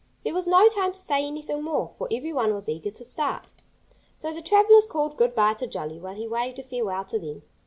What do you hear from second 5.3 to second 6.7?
by to Jolly, while he waved a